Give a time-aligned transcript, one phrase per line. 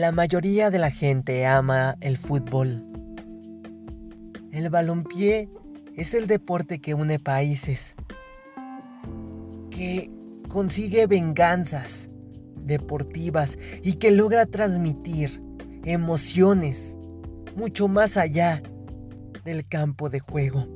[0.00, 2.82] La mayoría de la gente ama el fútbol.
[4.50, 5.50] El balompié
[5.94, 7.94] es el deporte que une países,
[9.68, 10.10] que
[10.48, 12.08] consigue venganzas
[12.64, 15.42] deportivas y que logra transmitir
[15.84, 16.96] emociones
[17.54, 18.62] mucho más allá
[19.44, 20.66] del campo de juego.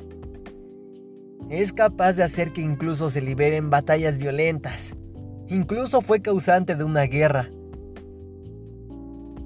[1.48, 4.94] Es capaz de hacer que incluso se liberen batallas violentas.
[5.48, 7.48] Incluso fue causante de una guerra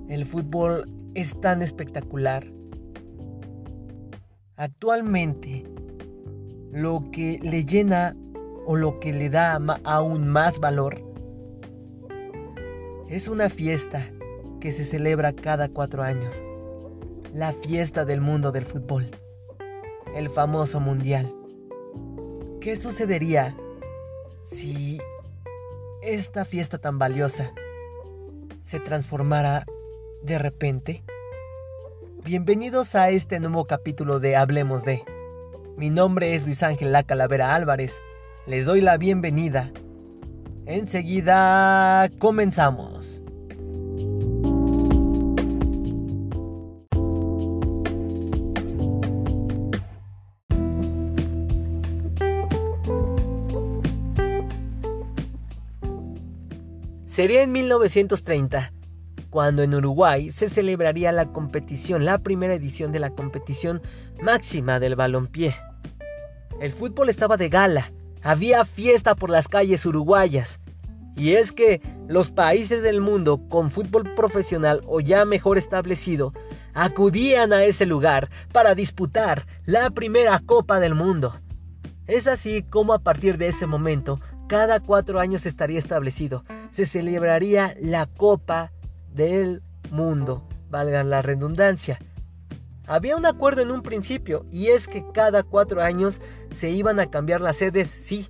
[0.09, 2.47] el fútbol es tan espectacular.
[4.57, 5.65] Actualmente,
[6.73, 8.17] lo que le llena
[8.67, 11.03] o lo que le da aún más valor
[13.09, 14.11] es una fiesta
[14.61, 16.43] que se celebra cada cuatro años.
[17.33, 19.11] La fiesta del mundo del fútbol.
[20.15, 21.33] El famoso mundial.
[22.61, 23.55] ¿Qué sucedería
[24.45, 24.99] si
[26.03, 27.53] esta fiesta tan valiosa
[28.63, 29.65] se transformara
[30.23, 31.05] de repente?
[32.25, 35.03] Bienvenidos a este nuevo capítulo de Hablemos de.
[35.77, 38.01] Mi nombre es Luis Ángel La Calavera Álvarez.
[38.47, 39.71] Les doy la bienvenida.
[40.67, 43.23] Enseguida comenzamos.
[57.07, 58.73] Sería en 1930
[59.39, 63.81] cuando en Uruguay se celebraría la competición, la primera edición de la competición
[64.21, 65.55] máxima del balompié.
[66.61, 70.59] El fútbol estaba de gala, había fiesta por las calles uruguayas.
[71.15, 76.33] Y es que los países del mundo con fútbol profesional o ya mejor establecido
[76.75, 81.39] acudían a ese lugar para disputar la primera Copa del Mundo.
[82.09, 84.19] Es así como a partir de ese momento,
[84.49, 88.73] cada cuatro años estaría establecido, se celebraría la Copa
[89.15, 91.99] del mundo, valga la redundancia.
[92.87, 96.23] Había un acuerdo en un principio y es que cada cuatro años
[96.55, 98.29] se iban a cambiar las sedes, sí,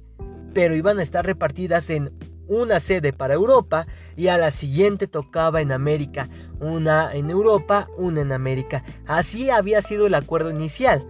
[0.52, 2.12] pero iban a estar repartidas en
[2.48, 3.86] una sede para Europa
[4.16, 6.28] y a la siguiente tocaba en América,
[6.60, 8.82] una en Europa, una en América.
[9.06, 11.06] Así había sido el acuerdo inicial.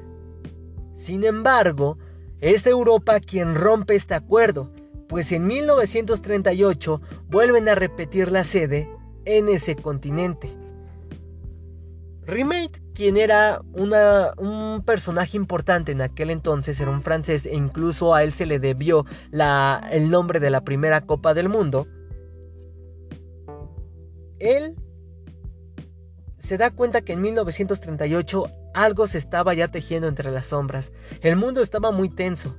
[0.95, 1.97] Sin embargo,
[2.41, 4.71] es Europa quien rompe este acuerdo,
[5.09, 8.91] pues en 1938 vuelven a repetir la sede
[9.29, 10.49] en ese continente.
[12.27, 18.23] Remate, quien era un personaje importante en aquel entonces, era un francés e incluso a
[18.25, 19.05] él se le debió
[19.91, 21.87] el nombre de la primera Copa del Mundo,
[24.39, 24.77] él
[26.39, 30.93] se da cuenta que en 1938 algo se estaba ya tejiendo entre las sombras.
[31.21, 32.57] El mundo estaba muy tenso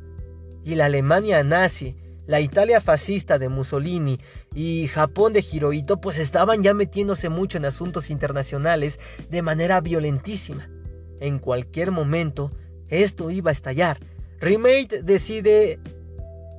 [0.63, 1.95] y la Alemania nazi
[2.29, 4.19] la Italia fascista de Mussolini
[4.53, 8.99] y Japón de Hirohito pues estaban ya metiéndose mucho en asuntos internacionales
[9.31, 10.69] de manera violentísima.
[11.19, 12.51] En cualquier momento
[12.87, 13.97] esto iba a estallar.
[14.39, 15.79] Remate decide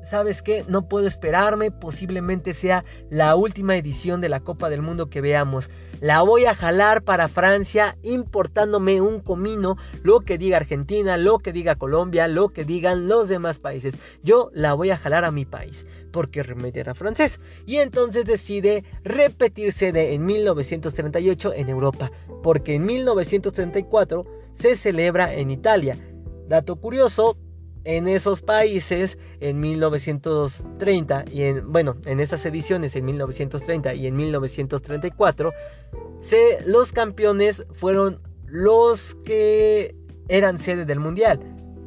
[0.02, 0.64] ¿sabes qué?
[0.68, 5.70] No puedo esperarme, posiblemente sea la última edición de la Copa del Mundo que veamos.
[6.00, 11.52] La voy a jalar para Francia importándome un comino, lo que diga Argentina, lo que
[11.52, 13.98] diga Colombia, lo que digan los demás países.
[14.22, 17.40] Yo la voy a jalar a mi país, porque Remedy era francés.
[17.66, 22.10] Y entonces decide repetir sede en 1938 en Europa,
[22.42, 25.98] porque en 1934 se celebra en Italia.
[26.48, 27.36] Dato curioso,
[27.84, 34.16] en esos países en 1930 y en bueno en esas ediciones en 1930 y en
[34.16, 35.52] 1934
[36.20, 39.94] se, los campeones fueron los que
[40.28, 41.40] eran sede del mundial.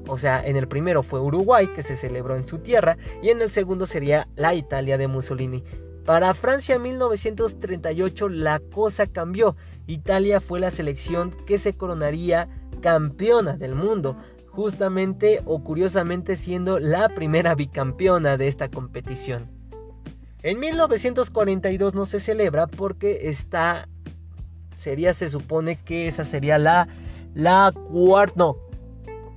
[0.07, 3.41] O sea en el primero fue Uruguay que se celebró en su tierra y en
[3.41, 5.63] el segundo sería la Italia de Mussolini.
[6.05, 9.55] Para Francia 1938 la cosa cambió.
[9.87, 12.49] Italia fue la selección que se coronaría
[12.81, 14.17] campeona del mundo
[14.53, 19.49] justamente o curiosamente siendo la primera bicampeona de esta competición.
[20.43, 23.87] En 1942 no se celebra porque está
[24.75, 26.87] sería se supone que esa sería la
[27.33, 27.73] la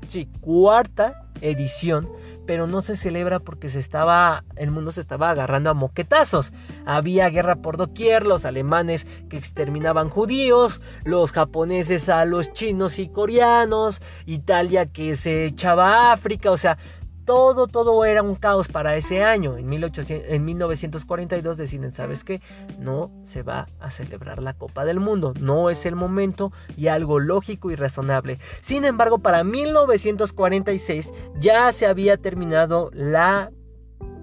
[0.06, 2.06] sí, cuarta edición
[2.46, 6.52] pero no se celebra porque se estaba, el mundo se estaba agarrando a moquetazos.
[6.84, 13.08] Había guerra por doquier, los alemanes que exterminaban judíos, los japoneses a los chinos y
[13.08, 16.78] coreanos, Italia que se echaba a África, o sea,
[17.26, 19.58] todo, todo era un caos para ese año.
[19.58, 22.40] En, 1800, en 1942 deciden, ¿sabes qué?
[22.78, 25.34] No se va a celebrar la Copa del Mundo.
[25.38, 28.38] No es el momento y algo lógico y razonable.
[28.61, 33.50] Sin embargo, para 1946 ya se había terminado la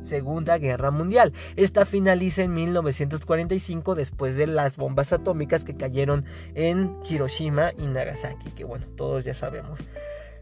[0.01, 1.33] Segunda Guerra Mundial.
[1.55, 6.25] Esta finaliza en 1945 después de las bombas atómicas que cayeron
[6.55, 9.79] en Hiroshima y Nagasaki, que bueno, todos ya sabemos.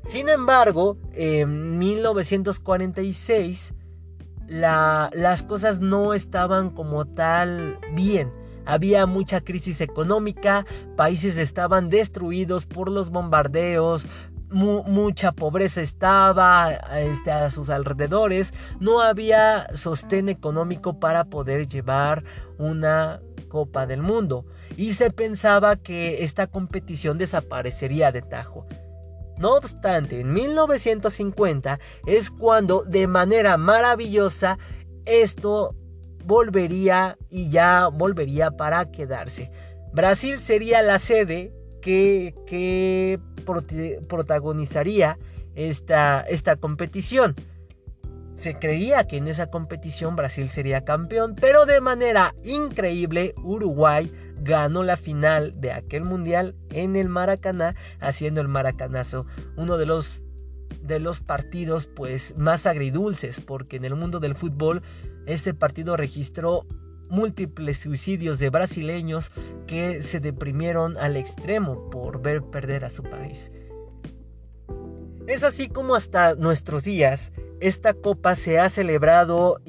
[0.03, 3.73] Sin embargo, en 1946
[4.47, 8.31] las cosas no estaban como tal bien.
[8.65, 10.65] Había mucha crisis económica,
[10.95, 14.05] países estaban destruidos por los bombardeos,
[14.51, 22.23] mucha pobreza estaba este, a sus alrededores, no había sostén económico para poder llevar
[22.57, 24.45] una Copa del Mundo
[24.77, 28.65] y se pensaba que esta competición desaparecería de tajo.
[29.41, 34.59] No obstante, en 1950 es cuando de manera maravillosa
[35.05, 35.75] esto
[36.23, 39.51] volvería y ya volvería para quedarse.
[39.93, 41.51] Brasil sería la sede
[41.81, 43.19] que, que
[44.07, 45.17] protagonizaría
[45.55, 47.33] esta, esta competición.
[48.35, 54.11] Se creía que en esa competición Brasil sería campeón, pero de manera increíble Uruguay
[54.41, 60.21] ganó la final de aquel mundial en el Maracaná, haciendo el Maracanazo uno de los
[60.81, 64.81] de los partidos pues más agridulces, porque en el mundo del fútbol
[65.27, 66.65] este partido registró
[67.09, 69.31] múltiples suicidios de brasileños
[69.67, 73.51] que se deprimieron al extremo por ver perder a su país.
[75.27, 79.61] Es así como hasta nuestros días esta copa se ha celebrado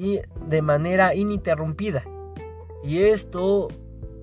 [0.47, 2.03] de manera ininterrumpida.
[2.83, 3.67] Y esto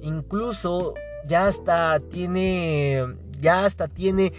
[0.03, 0.95] incluso
[1.27, 3.07] ya hasta tiene
[3.41, 4.33] ya hasta tiene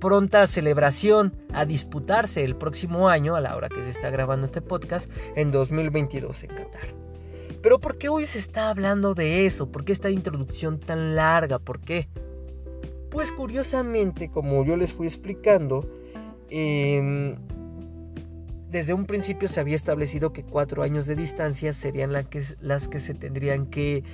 [0.00, 4.60] pronta celebración a disputarse el próximo año, a la hora que se está grabando este
[4.60, 6.94] podcast, en 2022 en Qatar.
[7.62, 9.70] Pero ¿por qué hoy se está hablando de eso?
[9.70, 11.58] ¿Por qué esta introducción tan larga?
[11.58, 12.08] ¿Por qué?
[13.10, 15.86] Pues curiosamente, como yo les fui explicando,
[16.48, 17.36] em,
[18.70, 23.14] desde un principio se había establecido que cuatro años de distancia serían las que se
[23.14, 24.04] tendrían que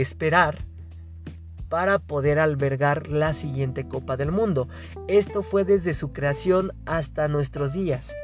[0.00, 0.58] esperar
[1.68, 4.68] para poder albergar la siguiente Copa del Mundo.
[5.06, 8.14] Esto fue desde su creación hasta nuestros días.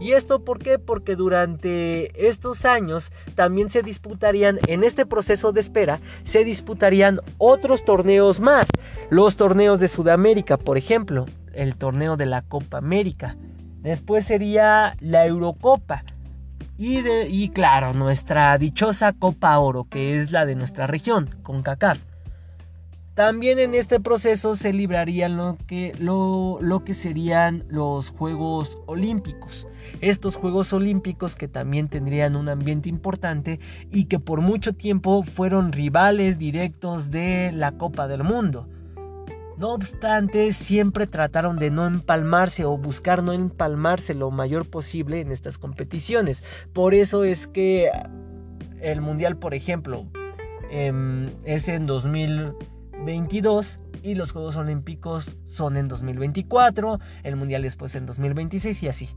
[0.00, 0.80] ¿Y esto por qué?
[0.80, 7.84] Porque durante estos años también se disputarían, en este proceso de espera, se disputarían otros
[7.84, 8.66] torneos más.
[9.10, 13.36] Los torneos de Sudamérica, por ejemplo, el torneo de la Copa América.
[13.84, 16.02] Después sería la Eurocopa.
[16.76, 21.98] Y, y claro, nuestra dichosa Copa Oro, que es la de nuestra región, con CACAF.
[23.14, 29.68] También en este proceso se librarían lo que, lo, que serían los Juegos Olímpicos.
[30.00, 33.60] Estos Juegos Olímpicos que también tendrían un ambiente importante
[33.92, 38.66] y que por mucho tiempo fueron rivales directos de la Copa del Mundo.
[39.56, 45.30] No obstante, siempre trataron de no empalmarse o buscar no empalmarse lo mayor posible en
[45.30, 46.42] estas competiciones.
[46.72, 47.90] Por eso es que
[48.80, 50.06] el Mundial, por ejemplo,
[50.70, 52.54] em, es en 2000.
[53.04, 59.08] 22 y los Juegos Olímpicos son en 2024, el Mundial después en 2026 y así.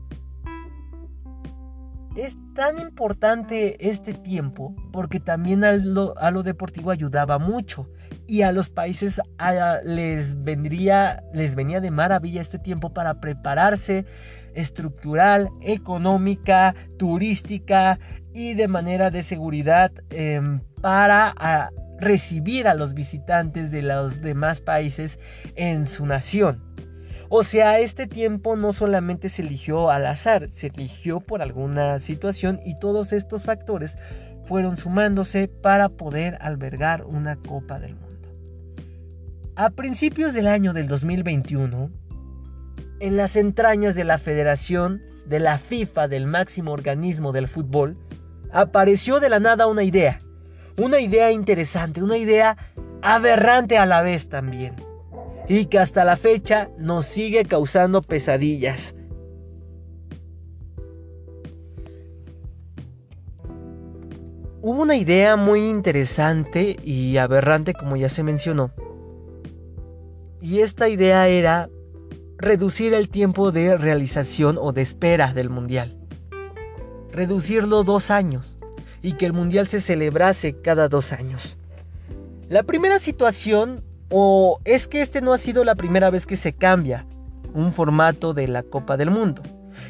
[2.16, 7.88] Es tan importante este tiempo porque también a lo, deportivo ayudaba mucho
[8.28, 9.20] y a los países
[9.84, 14.04] les, vendría, les venía de maravilla este tiempo para prepararse
[14.54, 17.98] estructural, económica, turística
[18.34, 25.18] y de manera de seguridad em, para recibir a los visitantes de los demás países
[25.56, 26.62] en su nación.
[27.30, 32.60] O sea, este tiempo no solamente se eligió al azar, se eligió por alguna situación
[32.64, 33.98] y todos estos factores
[34.44, 38.07] fueron sumándose para poder albergar una Copa del Mundo.
[39.58, 41.90] A principios del año del 2021,
[43.00, 47.98] en las entrañas de la Federación de la FIFA, del máximo organismo del fútbol,
[48.52, 50.20] apareció de la nada una idea
[50.78, 52.56] una idea interesante, una idea
[53.02, 54.76] aberrante a la vez también.
[55.48, 58.94] Y que hasta la fecha nos sigue causando pesadillas.
[64.60, 68.70] Hubo una idea muy interesante y aberrante como ya se mencionó.
[70.40, 71.68] Y esta idea era
[72.38, 75.96] reducir el tiempo de realización o de espera del mundial.
[77.12, 78.58] Reducirlo dos años
[79.02, 81.56] y que el Mundial se celebrase cada dos años.
[82.48, 86.52] La primera situación, o es que este no ha sido la primera vez que se
[86.52, 87.06] cambia
[87.54, 89.42] un formato de la Copa del Mundo.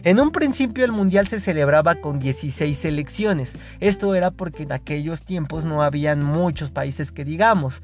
[0.04, 3.58] En un principio el Mundial se celebraba con 16 selecciones.
[3.80, 7.82] Esto era porque en aquellos tiempos no habían muchos países que digamos.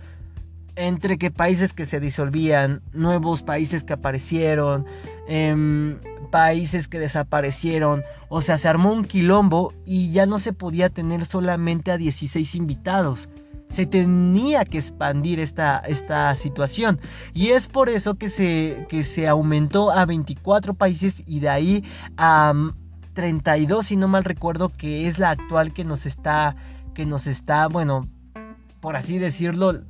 [0.77, 4.87] Entre que países que se disolvían, nuevos países que aparecieron,
[5.29, 5.99] em,
[6.31, 11.25] países que desaparecieron, o sea, se armó un quilombo y ya no se podía tener
[11.27, 13.29] solamente a 16 invitados.
[13.69, 17.01] Se tenía que expandir esta, esta situación.
[17.33, 21.85] Y es por eso que se, que se aumentó a 24 países y de ahí
[22.17, 22.53] a
[23.15, 26.57] 32, si no mal recuerdo, que es la actual que nos está,
[26.95, 28.09] que nos está, bueno,
[28.81, 29.81] por así decirlo,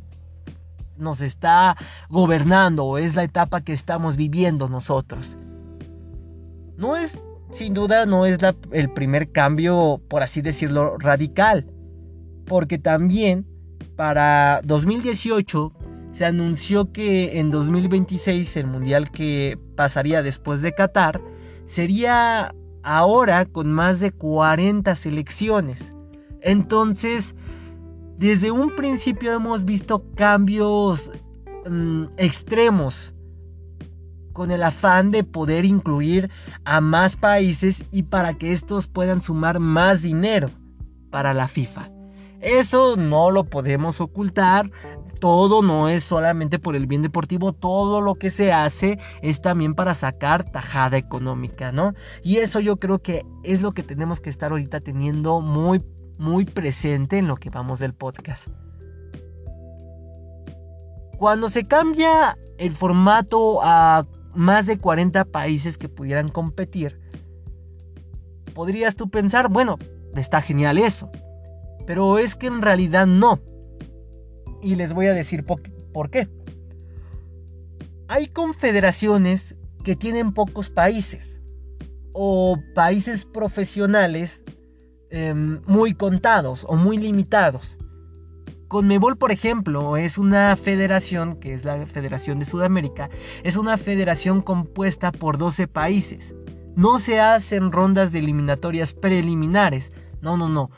[0.96, 1.76] nos está
[2.08, 5.38] gobernando o es la etapa que estamos viviendo nosotros.
[6.76, 7.18] No es,
[7.52, 8.38] sin duda, no es
[8.72, 11.66] el primer cambio, por así decirlo, radical,
[12.46, 13.46] porque también
[13.96, 15.72] para 2018
[16.12, 21.20] se anunció que en 2026 el mundial que pasaría después de Qatar
[21.66, 25.94] sería ahora con más de 40 selecciones.
[26.40, 27.34] Entonces,
[28.24, 31.12] desde un principio hemos visto cambios
[31.68, 33.12] mm, extremos
[34.32, 36.30] con el afán de poder incluir
[36.64, 40.48] a más países y para que estos puedan sumar más dinero
[41.10, 41.90] para la FIFA.
[42.40, 44.70] Eso no lo podemos ocultar.
[45.20, 49.74] Todo no es solamente por el bien deportivo, todo lo que se hace es también
[49.74, 51.92] para sacar tajada económica, ¿no?
[52.22, 55.82] Y eso yo creo que es lo que tenemos que estar ahorita teniendo muy
[56.18, 58.48] muy presente en lo que vamos del podcast.
[61.18, 67.00] Cuando se cambia el formato a más de 40 países que pudieran competir,
[68.54, 69.78] podrías tú pensar, bueno,
[70.16, 71.10] está genial eso.
[71.86, 73.40] Pero es que en realidad no.
[74.62, 76.28] Y les voy a decir por qué.
[78.08, 81.42] Hay confederaciones que tienen pocos países
[82.12, 84.42] o países profesionales
[85.16, 87.78] Em, muy contados o muy limitados.
[88.66, 93.10] Conmebol, por ejemplo, es una federación, que es la Federación de Sudamérica,
[93.44, 96.34] es una federación compuesta por 12 países.
[96.74, 99.92] No se hacen rondas de eliminatorias preliminares.
[100.20, 100.72] No, no, no.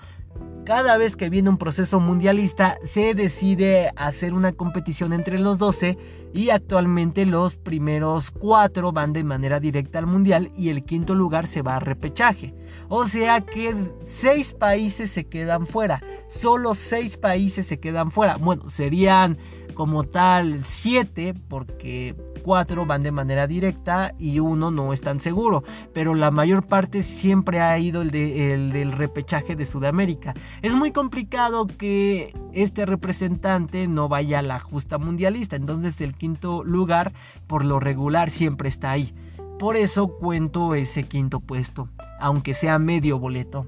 [0.67, 5.97] Cada vez que viene un proceso mundialista se decide hacer una competición entre los 12
[6.35, 11.47] y actualmente los primeros 4 van de manera directa al mundial y el quinto lugar
[11.47, 12.53] se va a repechaje.
[12.89, 13.75] O sea que
[14.05, 16.03] 6 países se quedan fuera.
[16.29, 18.37] Solo 6 países se quedan fuera.
[18.37, 19.39] Bueno, serían
[19.75, 25.65] como tal 7 porque 4 van de manera directa y uno no es tan seguro.
[25.93, 30.33] Pero la mayor parte siempre ha ido el, del repechaje de Sudamérica.
[30.63, 35.57] Es muy complicado que este representante no vaya a la justa mundialista.
[35.57, 37.13] Entonces el quinto lugar
[37.47, 39.13] por lo regular siempre está ahí.
[39.59, 41.89] Por eso cuento ese quinto puesto,
[42.21, 43.67] aunque sea medio boleto.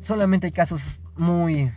[0.00, 1.70] Solamente hay casos muy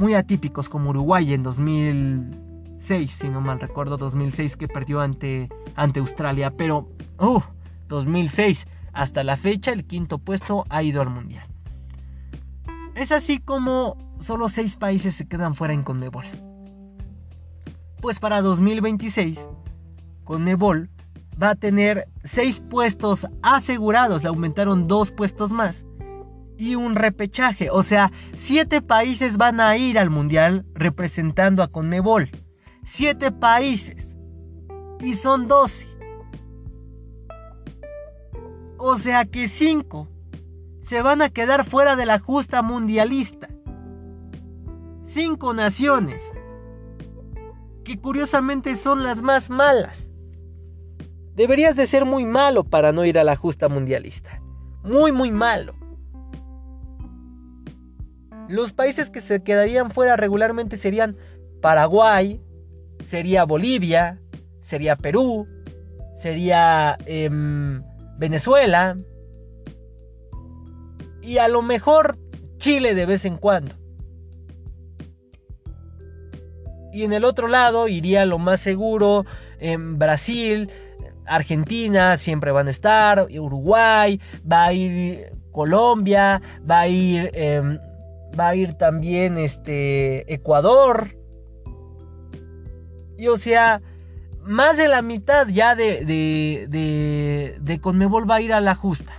[0.00, 6.00] muy atípicos como Uruguay en 2006, si no mal recuerdo, 2006 que perdió ante, ante
[6.00, 7.40] Australia, pero uh,
[7.88, 11.46] 2006 hasta la fecha el quinto puesto ha ido al mundial.
[12.94, 16.24] Es así como solo 6 países se quedan fuera en Conmebol.
[18.00, 19.46] Pues para 2026
[20.24, 20.88] Conmebol
[21.40, 25.86] va a tener 6 puestos asegurados, le aumentaron 2 puestos más
[26.60, 27.70] y un repechaje.
[27.70, 32.30] O sea, siete países van a ir al Mundial representando a Conmebol.
[32.84, 34.14] Siete países.
[35.00, 35.86] Y son 12.
[38.76, 40.08] O sea que cinco
[40.82, 43.48] se van a quedar fuera de la justa mundialista.
[45.02, 46.22] Cinco naciones.
[47.84, 50.09] Que curiosamente son las más malas.
[51.34, 54.40] Deberías de ser muy malo para no ir a la justa mundialista.
[54.82, 55.74] Muy, muy malo.
[58.48, 61.16] Los países que se quedarían fuera regularmente serían
[61.60, 62.40] Paraguay,
[63.04, 64.20] sería Bolivia,
[64.60, 65.46] sería Perú,
[66.16, 67.82] sería em,
[68.18, 68.98] Venezuela
[71.22, 72.18] y a lo mejor
[72.58, 73.74] Chile de vez en cuando.
[76.92, 79.24] Y en el otro lado iría lo más seguro
[79.60, 80.70] en Brasil,
[81.34, 84.20] Argentina siempre van a estar, Uruguay,
[84.50, 87.78] va a ir Colombia, va a ir em,
[88.38, 91.16] va a ir también este Ecuador.
[93.16, 93.82] Y o sea,
[94.42, 99.12] más de la mitad ya de, de, de, Conmebol va a ir a la justa.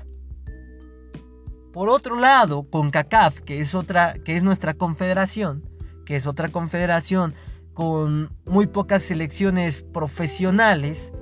[1.71, 5.63] Por otro lado, con CACAF, que es otra, que es nuestra confederación,
[6.05, 7.35] que es otra confederación
[7.73, 11.13] con muy pocas selecciones profesionales,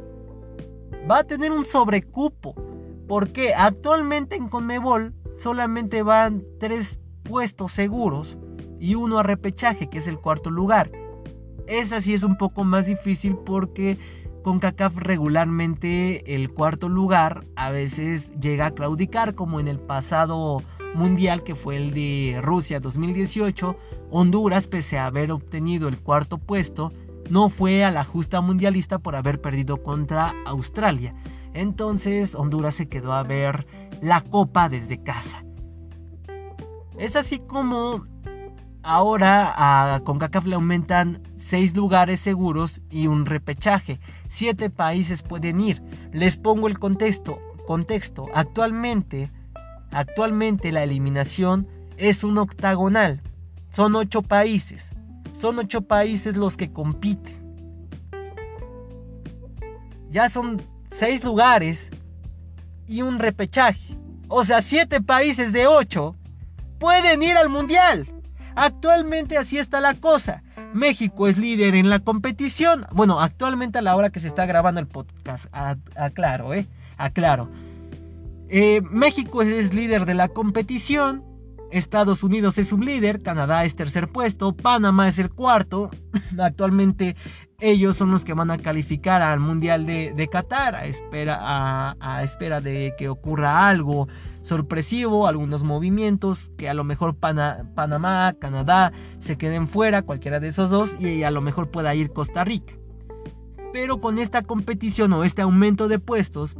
[1.09, 2.55] va a tener un sobrecupo.
[3.07, 8.37] Porque actualmente en Conmebol solamente van tres puestos seguros
[8.79, 10.91] y uno a repechaje, que es el cuarto lugar.
[11.67, 13.97] Esa sí es un poco más difícil porque
[14.43, 20.63] CONCACAF regularmente el cuarto lugar a veces llega a claudicar como en el pasado
[20.95, 23.75] mundial que fue el de Rusia 2018,
[24.09, 26.91] Honduras pese a haber obtenido el cuarto puesto
[27.29, 31.13] no fue a la justa mundialista por haber perdido contra Australia.
[31.53, 33.67] Entonces Honduras se quedó a ver
[34.01, 35.43] la copa desde casa.
[36.97, 38.05] Es así como
[38.83, 39.53] ahora
[39.95, 43.99] a CONCACAF le aumentan 6 lugares seguros y un repechaje.
[44.27, 45.81] 7 países pueden ir.
[46.11, 47.39] Les pongo el contexto.
[47.65, 48.27] contexto.
[48.33, 49.29] Actualmente,
[49.91, 51.67] actualmente la eliminación
[51.97, 53.21] es un octagonal.
[53.69, 54.91] Son 8 países.
[55.39, 57.33] Son 8 países los que compiten.
[60.11, 61.89] Ya son 6 lugares
[62.89, 63.95] y un repechaje.
[64.27, 66.13] O sea, 7 países de 8
[66.77, 68.05] pueden ir al mundial.
[68.55, 70.43] Actualmente así está la cosa.
[70.73, 72.85] México es líder en la competición.
[72.91, 75.45] Bueno, actualmente a la hora que se está grabando el podcast.
[75.95, 76.67] Aclaro, ¿eh?
[76.97, 77.49] Aclaro.
[78.49, 81.23] Eh, México es líder de la competición.
[81.71, 85.89] Estados Unidos es líder, Canadá es tercer puesto, Panamá es el cuarto.
[86.39, 87.15] Actualmente
[87.59, 92.61] ellos son los que van a calificar al Mundial de, Qatar a espera, a espera
[92.61, 94.07] de que ocurra algo
[94.41, 100.69] sorpresivo, algunos movimientos que a lo mejor Panamá, Canadá se queden fuera, cualquiera de esos
[100.69, 102.73] dos, y a lo mejor pueda ir Costa Rica.
[103.73, 106.55] Pero con esta competición o este aumento de puestos,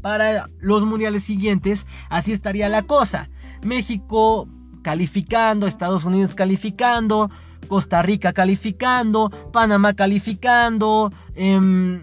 [0.00, 3.28] para los mundiales siguientes, así estaría la cosa.
[3.62, 4.48] México
[4.82, 7.30] calificando, Estados Unidos calificando,
[7.68, 12.02] Costa Rica calificando, Panamá calificando, em,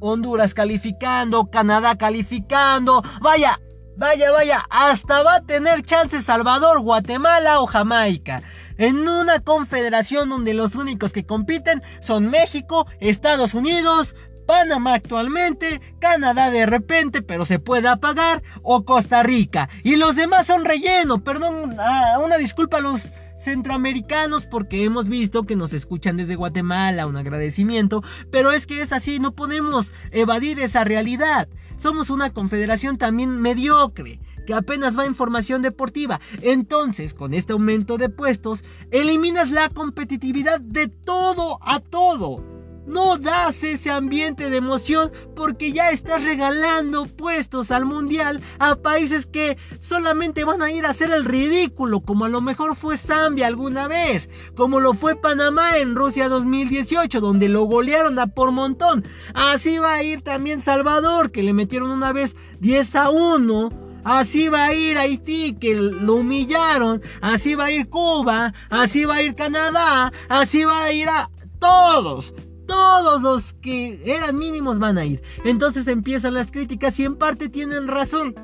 [0.00, 3.02] Honduras calificando, Canadá calificando.
[3.20, 3.58] Vaya,
[3.98, 8.44] Vaya, vaya, hasta va a tener chance Salvador, Guatemala o Jamaica.
[8.76, 14.14] En una confederación donde los únicos que compiten son México, Estados Unidos,
[14.48, 19.68] Panamá actualmente, Canadá de repente, pero se puede apagar, o Costa Rica.
[19.84, 25.42] Y los demás son relleno, perdón, ah, una disculpa a los centroamericanos porque hemos visto
[25.42, 30.60] que nos escuchan desde Guatemala, un agradecimiento, pero es que es así, no podemos evadir
[30.60, 31.46] esa realidad.
[31.76, 36.22] Somos una confederación también mediocre que apenas va a información deportiva.
[36.40, 42.57] Entonces, con este aumento de puestos, eliminas la competitividad de todo a todo
[42.88, 49.26] no das ese ambiente de emoción porque ya estás regalando puestos al mundial a países
[49.26, 53.46] que solamente van a ir a hacer el ridículo, como a lo mejor fue Zambia
[53.46, 59.04] alguna vez, como lo fue Panamá en Rusia 2018, donde lo golearon a por montón.
[59.34, 63.70] Así va a ir también Salvador, que le metieron una vez 10 a 1.
[64.04, 67.02] Así va a ir Haití, que lo humillaron.
[67.20, 68.54] Así va a ir Cuba.
[68.70, 70.12] Así va a ir Canadá.
[70.28, 72.32] Así va a ir a todos
[72.68, 75.22] todos los que eran mínimos van a ir.
[75.44, 78.36] Entonces empiezan las críticas y en parte tienen razón.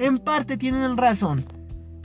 [0.00, 1.44] En parte tienen razón.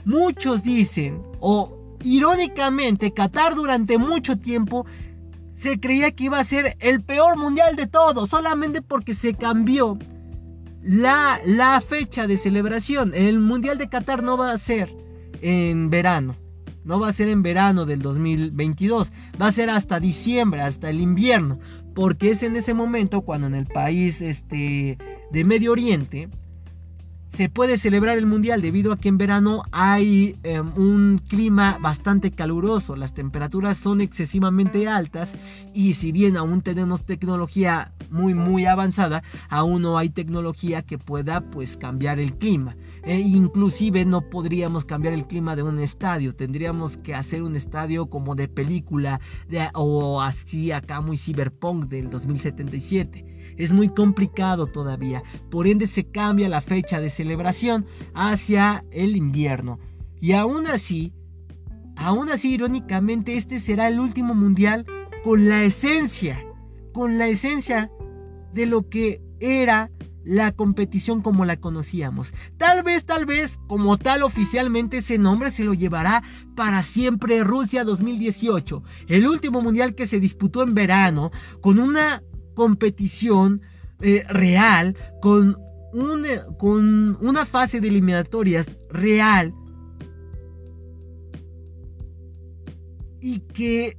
[0.04, 4.86] Muchos dicen, o irónicamente, Qatar durante mucho tiempo
[5.56, 9.98] se creía que iba a ser el peor mundial de todos, solamente porque se cambió
[10.82, 13.12] la, la fecha de celebración.
[13.14, 14.94] El mundial de Qatar no va a ser
[15.40, 16.43] en verano
[16.84, 21.00] no va a ser en verano del 2022, va a ser hasta diciembre, hasta el
[21.00, 21.58] invierno,
[21.94, 24.98] porque es en ese momento cuando en el país este,
[25.30, 26.28] de Medio Oriente
[27.34, 32.30] se puede celebrar el mundial debido a que en verano hay em, un clima bastante
[32.30, 35.34] caluroso, las temperaturas son excesivamente altas
[35.74, 41.40] y si bien aún tenemos tecnología muy muy avanzada, aún no hay tecnología que pueda
[41.40, 42.76] pues cambiar el clima.
[43.02, 48.06] E inclusive no podríamos cambiar el clima de un estadio, tendríamos que hacer un estadio
[48.06, 49.20] como de película
[49.74, 56.48] o así acá muy cyberpunk del 2077 es muy complicado todavía, por ende se cambia
[56.48, 59.78] la fecha de celebración hacia el invierno.
[60.20, 61.12] Y aún así,
[61.96, 64.86] aún así irónicamente, este será el último mundial
[65.22, 66.44] con la esencia,
[66.92, 67.90] con la esencia
[68.52, 69.90] de lo que era
[70.24, 72.32] la competición como la conocíamos.
[72.56, 76.22] Tal vez, tal vez, como tal oficialmente ese nombre se lo llevará
[76.56, 82.22] para siempre Rusia 2018, el último mundial que se disputó en verano, con una
[82.54, 83.62] competición
[84.00, 85.58] eh, real, con,
[86.58, 89.54] con una fase de eliminatorias real
[93.20, 93.96] y que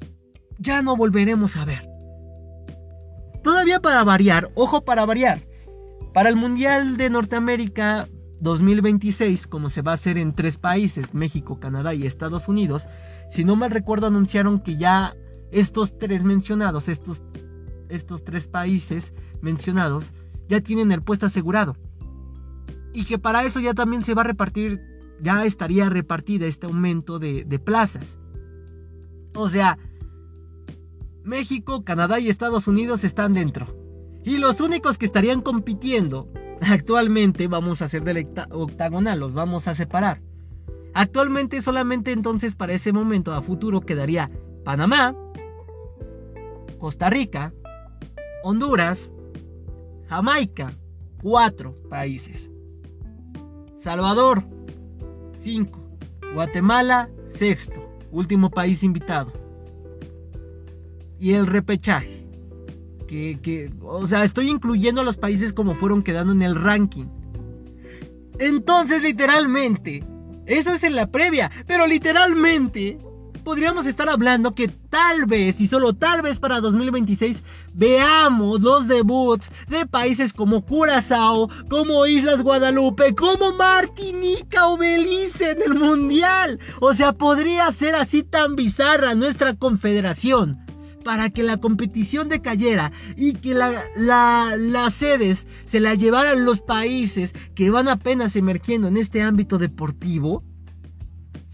[0.59, 1.87] ya no volveremos a ver.
[3.43, 5.47] Todavía para variar, ojo para variar,
[6.13, 8.07] para el Mundial de Norteamérica
[8.39, 12.87] 2026, como se va a hacer en tres países, México, Canadá y Estados Unidos,
[13.29, 15.15] si no mal recuerdo anunciaron que ya
[15.51, 17.21] estos tres mencionados, estos
[17.89, 20.13] estos tres países mencionados
[20.47, 21.75] ya tienen el puesto asegurado.
[22.93, 24.81] Y que para eso ya también se va a repartir,
[25.21, 28.17] ya estaría repartida este aumento de, plazas.
[29.35, 29.77] O sea,
[31.23, 33.75] México, Canadá y Estados Unidos están dentro.
[34.23, 36.29] Y los únicos que estarían compitiendo
[36.61, 40.21] actualmente, vamos a hacer del octagonal, los vamos a separar.
[40.93, 44.31] Actualmente solamente entonces para ese momento a futuro quedaría
[44.63, 45.13] Panamá,
[46.79, 47.53] Costa Rica,
[48.47, 49.09] Honduras,
[50.07, 50.71] Jamaica,
[51.19, 52.47] cuatro países.
[53.75, 54.43] Salvador,
[55.39, 55.79] cinco.
[56.31, 57.73] Guatemala, sexto,
[58.11, 59.33] último país invitado.
[61.19, 62.27] Y el repechaje.
[63.07, 67.05] Que, que, o sea, estoy incluyendo a los países como fueron quedando en el ranking.
[68.37, 70.03] Entonces, literalmente,
[70.45, 72.99] eso es en la previa, pero literalmente
[73.45, 79.51] podríamos estar hablando que tal vez y solo tal vez para 2026 veamos los debuts
[79.69, 86.59] de países como Curazao, como Islas Guadalupe, como Martinica o Belice en el Mundial.
[86.81, 90.65] O sea, podría ser así tan bizarra nuestra confederación
[91.03, 97.69] para que la competición decayera y que las sedes se la llevaran los países que
[97.69, 100.43] van apenas emergiendo en este ámbito deportivo,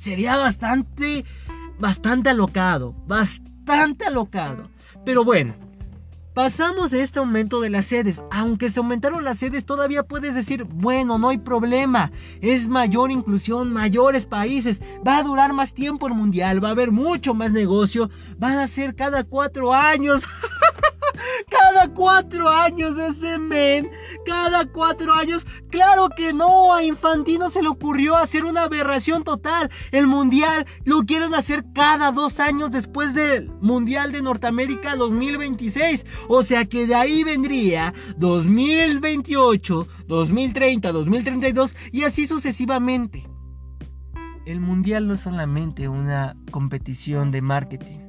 [0.01, 1.25] sería bastante
[1.82, 4.70] bastante alocado, bastante alocado.
[5.04, 5.56] Pero bueno,
[6.34, 8.24] pasamos de este aumento de las sedes.
[8.32, 12.12] Aunque se aumentaron las sedes, todavía puedes decir, bueno, no hay problema.
[12.39, 14.80] Es mayor inclusión, mayores países.
[15.06, 18.10] Va a durar más tiempo el mundial, va a haber mucho más negocio.
[18.38, 20.22] Van a ser cada cuatro años.
[21.49, 23.89] Cada cuatro años ese men.
[24.25, 25.45] Cada cuatro años.
[25.69, 26.73] Claro que no.
[26.73, 29.69] A Infantino se le ocurrió hacer una aberración total.
[29.91, 36.05] El mundial lo quieren hacer cada dos años después del Mundial de Norteamérica 2026.
[36.27, 43.27] O sea que de ahí vendría 2028, 2030, 2032 y así sucesivamente.
[44.45, 47.99] El mundial no es solamente una competición de marketing.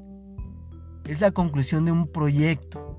[1.05, 2.92] Es la conclusión de un proyecto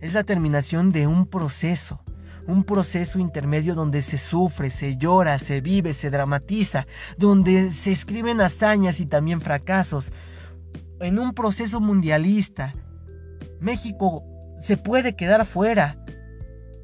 [0.00, 2.00] es la terminación de un proceso,
[2.46, 8.40] un proceso intermedio donde se sufre, se llora, se vive, se dramatiza, donde se escriben
[8.40, 10.12] hazañas y también fracasos.
[11.00, 12.74] En un proceso mundialista,
[13.60, 14.24] México
[14.60, 15.98] se puede quedar fuera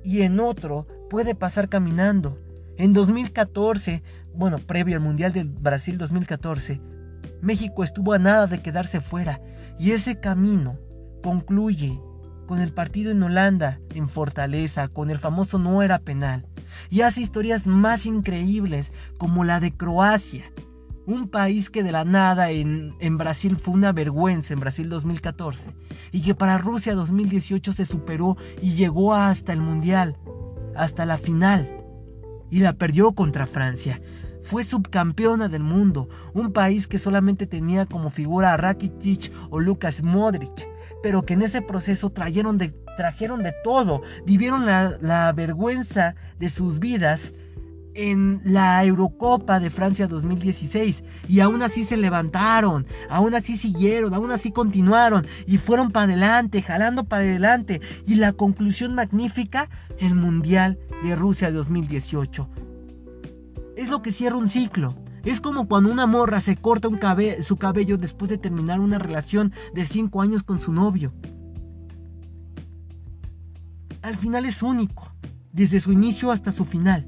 [0.03, 2.39] y en otro puede pasar caminando.
[2.77, 4.03] En 2014,
[4.35, 6.81] bueno, previo al Mundial de Brasil 2014,
[7.41, 9.41] México estuvo a nada de quedarse fuera
[9.79, 10.79] y ese camino
[11.23, 12.01] concluye
[12.47, 16.47] con el partido en Holanda, en Fortaleza, con el famoso no era penal.
[16.91, 20.45] Y hace historias más increíbles, como la de Croacia,
[21.07, 25.71] un país que de la nada en, Brasil fue una vergüenza en Brasil 2014
[26.13, 30.17] y que para Rusia 2018 se superó y llegó hasta el Mundial,
[30.75, 31.69] hasta la final
[32.51, 34.01] y la perdió contra Francia.
[34.45, 40.03] Fue subcampeona del mundo, un país que solamente tenía como figura a Rakitic o Lucas
[40.03, 40.74] Modric
[41.05, 46.49] pero que en ese proceso trajeron de, trajeron de todo, vivieron la, la vergüenza de
[46.49, 47.35] sus vidas
[47.93, 54.31] en la Eurocopa de Francia 2016 y aún así se levantaron, aún así siguieron, aún
[54.31, 60.79] así continuaron y fueron para adelante, jalando para adelante y la conclusión magnífica, el Mundial
[61.05, 62.49] de Rusia 2018.
[63.77, 64.95] Es lo que cierra un ciclo.
[65.25, 67.01] Es como cuando una morra se corta un
[67.43, 71.13] su cabello después de terminar una relación de 5 años con su novio.
[74.03, 75.11] Al final es único,
[75.53, 77.07] desde su inicio hasta su final.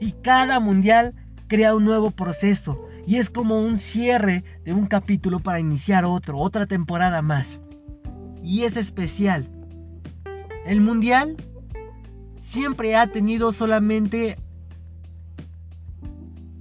[0.00, 1.14] Y cada mundial
[1.46, 6.38] crea un nuevo proceso y es como un cierre de un capítulo para iniciar otro,
[6.38, 7.60] otra temporada más.
[8.42, 9.50] Y es especial.
[10.64, 11.36] El mundial
[12.38, 14.38] siempre ha tenido solamente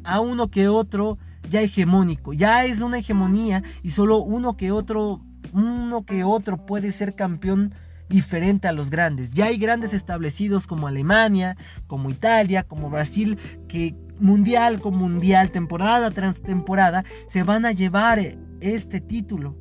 [0.03, 1.17] a uno que otro
[1.49, 2.33] ya hegemónico.
[2.33, 5.21] Ya es una hegemonía y solo uno que otro,
[5.53, 7.73] uno que otro puede ser campeón
[8.09, 9.33] diferente a los grandes.
[9.33, 13.37] Ya hay grandes establecidos como Alemania, como Italia, como Brasil,
[13.67, 18.19] que mundial con mundial, temporada tras temporada, se van a llevar
[18.59, 19.55] este título.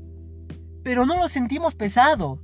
[0.83, 2.43] Pero no lo sentimos pesado.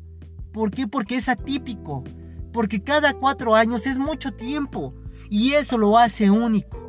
[0.52, 0.86] ¿Por qué?
[0.86, 2.04] Porque es atípico.
[2.52, 4.94] Porque cada cuatro años es mucho tiempo.
[5.28, 6.85] Y eso lo hace único.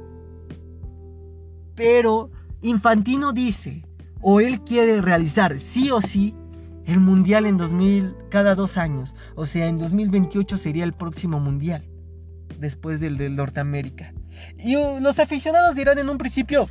[1.77, 2.31] Pero
[2.63, 3.85] Infantino dice,
[4.19, 6.35] o él quiere realizar sí o sí
[6.85, 9.15] el mundial en 2000 cada dos años.
[9.35, 11.85] O sea, en 2028 sería el próximo mundial,
[12.59, 14.11] después del de Norteamérica.
[14.57, 16.67] Y uh, los aficionados dirán en un principio,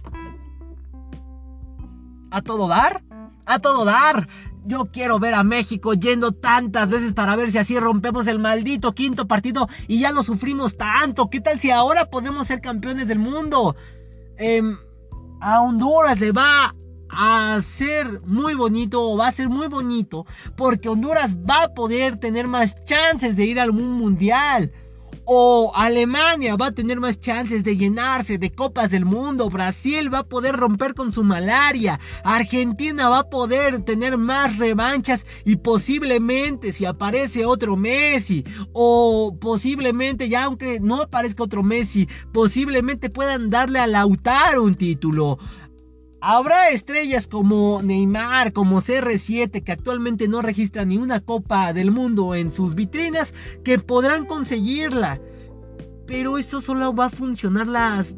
[2.32, 3.04] a todo dar,
[3.44, 4.28] a todo dar.
[4.64, 8.92] yo quiero ver a México yendo tantas veces para ver si así rompemos el maldito
[8.92, 11.30] quinto partido y ya lo sufrimos tanto.
[11.30, 13.76] ¿Qué tal si ahora podemos ser campeones del mundo?
[14.38, 14.76] Em,
[15.46, 16.74] a Honduras le va
[17.08, 22.48] a ser muy bonito, va a ser muy bonito, porque Honduras va a poder tener
[22.48, 24.72] más chances de ir al mundial.
[25.28, 29.50] O Alemania va a tener más chances de llenarse de copas del mundo.
[29.50, 31.98] Brasil va a poder romper con su malaria.
[32.22, 40.28] Argentina va a poder tener más revanchas y posiblemente si aparece otro Messi o posiblemente
[40.28, 45.38] ya aunque no aparezca otro Messi, posiblemente puedan darle a Lautaro un título.
[46.28, 52.34] Habrá estrellas como Neymar, como CR7, que actualmente no registran ni una Copa del Mundo
[52.34, 55.20] en sus vitrinas, que podrán conseguirla.
[56.04, 58.16] Pero esto solo va a funcionar las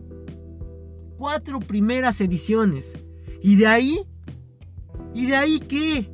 [1.19, 2.97] cuatro primeras ediciones.
[3.43, 4.01] ¿Y de ahí?
[5.13, 6.11] ¿Y de ahí qué?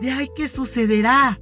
[0.00, 1.40] ¿De ahí qué sucederá?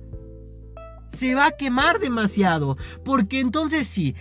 [1.15, 2.79] Se va a quemar demasiado.
[3.05, 4.15] Porque entonces sí,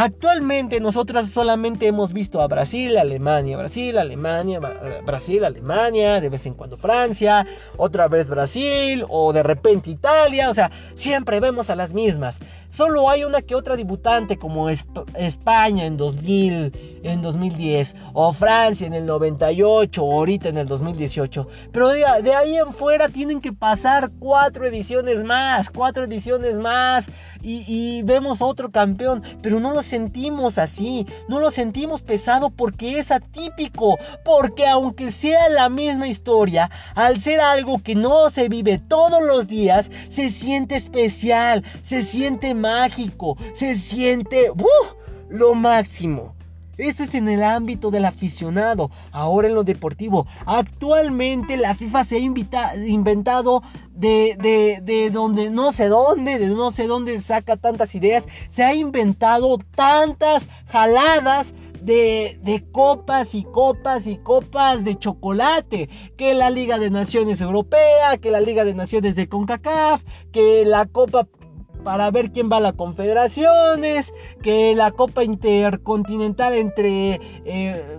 [0.00, 4.60] Actualmente nosotras solamente hemos visto a Brasil, Alemania, Brasil, Alemania,
[5.04, 7.44] Brasil, Alemania, de vez en cuando Francia,
[7.76, 12.38] otra vez Brasil o de repente Italia, o sea, siempre vemos a las mismas.
[12.70, 18.94] Solo hay una que otra debutante como España en 2000, en 2010 o Francia en
[18.94, 21.48] el 98 o ahorita en el 2018.
[21.72, 27.10] Pero de, de ahí en fuera tienen que pasar cuatro ediciones más, cuatro ediciones más
[27.42, 33.10] y, vemos otro campeón, pero no lo sentimos así, no lo sentimos pesado porque es
[33.10, 39.22] atípico, porque aunque sea la misma historia, al ser algo que no se vive todos
[39.22, 44.52] los días, se siente especial, se siente mágico, se siente
[45.28, 46.34] lo máximo.
[46.78, 50.28] Esto es en el ámbito del aficionado, ahora en lo deportivo.
[50.46, 56.70] Actualmente la FIFA se ha inventado de, de, de donde no sé dónde, de no
[56.70, 58.28] sé dónde saca tantas ideas.
[58.48, 65.88] Se ha inventado tantas jaladas de, de, copas y copas y copas de chocolate.
[66.16, 70.86] Que la Liga de Naciones Europea, que la Liga de Naciones de CONCACAF, que la
[70.86, 71.26] Copa
[71.88, 77.98] para ver quién va a las confederaciones, que la Copa Intercontinental entre eh,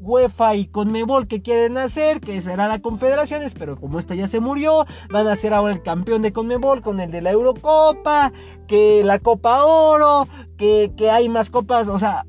[0.00, 4.40] UEFA y Conmebol que quieren hacer, que será la confederaciones, pero como esta ya se
[4.40, 8.34] murió, van a ser ahora el campeón de Conmebol con el de la Eurocopa,
[8.66, 12.26] que la Copa Oro, que, que hay más copas, o sea,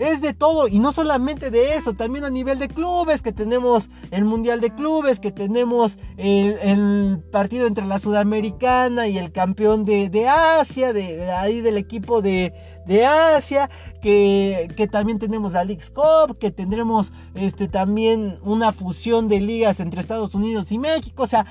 [0.00, 3.90] es de todo y no solamente de eso, también a nivel de clubes, que tenemos
[4.10, 10.26] el Mundial de Clubes, que tenemos el, partido entre la Sudamericana y el campeón de,
[10.26, 12.54] Asia, de, ahí del equipo de,
[13.06, 13.68] Asia,
[14.00, 19.80] que, que, también tenemos la League Cup, que tendremos este, también una fusión de ligas
[19.80, 21.44] entre Estados Unidos y México, o sea,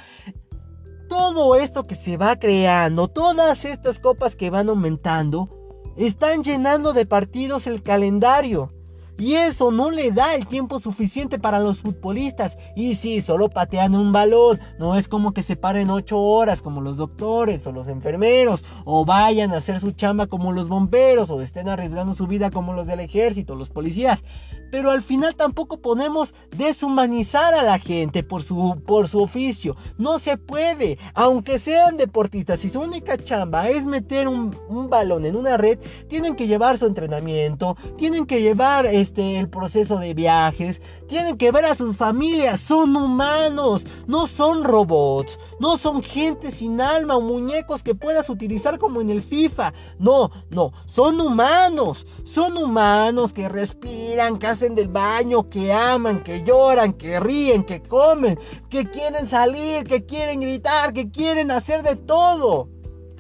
[1.08, 5.59] todo esto que se va creando, todas estas copas que van aumentando,
[6.06, 8.72] están llenando de partidos el calendario.
[9.20, 12.58] Y eso no le da el tiempo suficiente para los futbolistas.
[12.76, 14.60] Y si solo patean un balón.
[14.80, 18.64] No es como que se paren 8 horas como los doctores o los enfermeros.
[18.86, 21.30] O vayan a hacer su chamba como los bomberos.
[21.30, 24.24] O estén arriesgando su vida como los del ejército, los policías
[24.72, 29.76] pero al final tampoco podemos deshumanizar a la gente por su, por su oficio.
[29.98, 34.58] No se puede, aunque sean deportistas, si su única chamba es meter un,
[34.90, 35.78] balón en una red,
[36.08, 41.52] tienen que llevar su entrenamiento, tienen que llevar este, el proceso de viajes, tienen que
[41.52, 47.22] ver a sus familias, son humanos, no son robots, no son gente sin alma o
[47.22, 49.74] muñecos que puedas utilizar como en el FIFA.
[49.98, 56.44] No, no, son humanos, son humanos que respiran, que hacen del baño, que aman, que
[56.44, 58.38] lloran, que ríen, que comen,
[58.70, 62.70] que quieren salir, que quieren gritar, que quieren hacer de todo.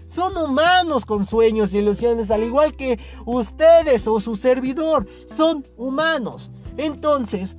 [0.10, 5.08] Son humanos con sueños y ilusiones, al igual que ustedes o su servidor.
[5.38, 6.52] Son humanos.
[6.78, 7.58] Entonces,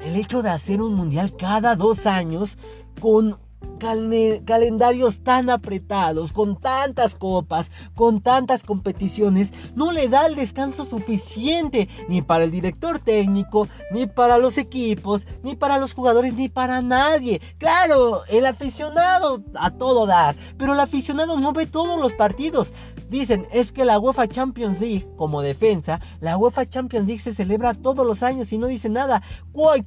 [0.00, 2.58] el hecho de hacer un mundial cada dos años
[3.00, 3.38] con
[3.78, 11.88] calendarios tan apretados, con tantas copas, con tantas competiciones, no le da el descanso suficiente
[12.08, 16.82] ni para el director técnico, ni para los equipos, ni para los jugadores, ni para
[16.82, 17.40] nadie.
[17.58, 22.72] Claro, el aficionado a todo dar, pero el aficionado no ve todos los partidos.
[23.08, 27.74] Dicen, es que la UEFA Champions League, como defensa, la UEFA Champions League se celebra
[27.74, 29.22] todos los años y no dice nada.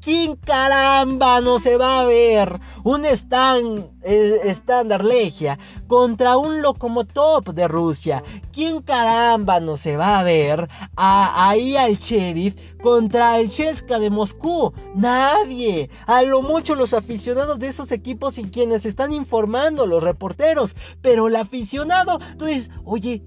[0.01, 7.67] ¿Quién caramba no se va a ver un stand estándar Legia contra un Lokomotov de
[7.67, 8.23] Rusia.
[8.51, 12.55] ¿Quién caramba no se va a ver ahí al sheriff
[12.87, 14.71] contra el Chelska de Moscú?
[14.95, 15.89] Nadie.
[16.05, 20.73] A lo mucho los aficionados de esos equipos y quienes están informando, los reporteros.
[21.01, 23.21] Pero el aficionado, tú dices, oye,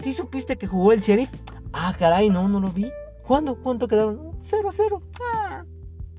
[0.00, 1.28] ¿sí supiste que jugó el sheriff?
[1.72, 2.88] Ah, caray, no, no lo vi.
[3.26, 3.56] ¿Cuándo?
[3.56, 4.38] ¿Cuánto quedaron?
[4.48, 5.02] 0-0.
[5.20, 5.64] Ah,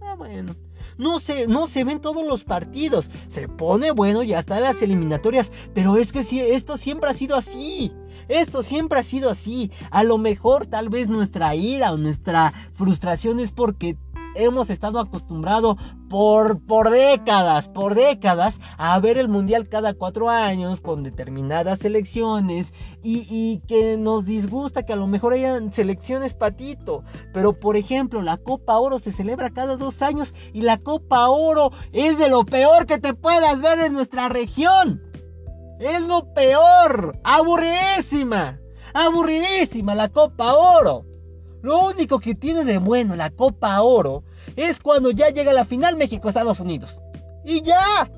[0.01, 0.54] ah, bueno.
[0.97, 3.10] No se, no se ven todos los partidos.
[3.30, 5.49] Se pone bueno ya está las eliminatorias.
[5.73, 7.93] Pero es que sí, esto siempre ha sido así.
[8.32, 9.72] Esto siempre ha sido así.
[9.89, 13.98] A lo mejor tal vez nuestra ira o nuestra frustración es porque
[14.36, 15.76] hemos estado acostumbrados
[16.10, 22.74] por, por décadas, por décadas, a ver el mundial cada cuatro años con determinadas selecciones
[23.04, 27.04] y, y, que nos disgusta que a lo mejor hayan selecciones patito.
[27.34, 31.72] Pero por ejemplo, la Copa Oro se celebra cada dos años y la Copa Oro
[31.91, 35.11] es de lo peor que te puedas ver en nuestra región.
[35.82, 37.17] Es lo peor.
[37.24, 38.60] Aburridísima.
[38.94, 41.06] Aburridísima la Copa Oro.
[41.63, 44.24] Lo único que tiene de bueno la Copa Oro
[44.56, 47.02] es cuando ya llega la final México-Estados Unidos.
[47.44, 48.12] Y ya.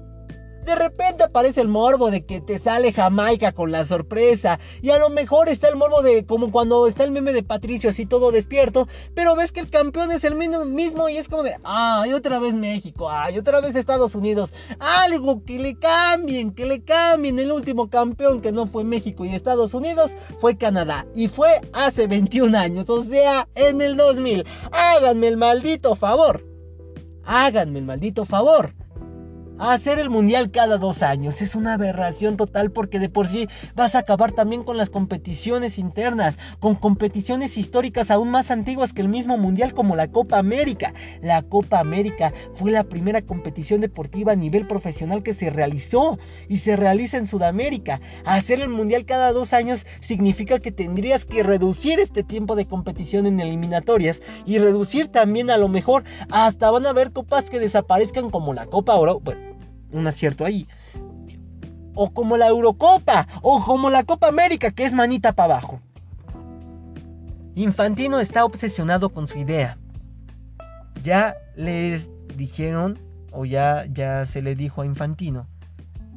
[0.65, 4.59] De repente aparece el morbo de que te sale Jamaica con la sorpresa.
[4.81, 7.89] Y a lo mejor está el morbo de como cuando está el meme de Patricio
[7.89, 8.87] así todo despierto.
[9.13, 12.53] Pero ves que el campeón es el mismo y es como de, ay, otra vez
[12.53, 14.53] México, ay, otra vez Estados Unidos.
[14.79, 17.39] Algo que le cambien, que le cambien.
[17.39, 21.05] El último campeón que no fue México y Estados Unidos fue Canadá.
[21.13, 24.45] Y fue hace 21 años, o sea, en el 2000.
[24.71, 26.45] Háganme el maldito favor.
[27.25, 28.73] Háganme el maldito favor
[29.59, 31.41] hacer el mundial cada dos años.
[31.41, 35.77] Es una aberración total porque de por sí vas a acabar también con las competiciones
[35.77, 40.93] internas, con competiciones históricas aún más antiguas que el mismo mundial como la Copa América.
[41.21, 46.57] La Copa América fue la primera competición deportiva a nivel profesional que se realizó y
[46.57, 48.01] se realiza en Sudamérica.
[48.25, 53.25] Hacer el mundial cada dos años significa que tendrías que reducir este tiempo de competición
[53.27, 58.29] en eliminatorias y reducir también a lo mejor hasta van a haber copas que desaparezcan
[58.29, 59.21] como la Copa Oro.
[59.93, 60.67] Un acierto ahí.
[61.95, 65.79] O como la Eurocopa, o como la Copa América, que es manita para abajo.
[67.55, 69.77] Infantino está obsesionado con su idea.
[71.03, 72.97] Ya les dijeron,
[73.31, 75.47] o ya, ya se le dijo a Infantino,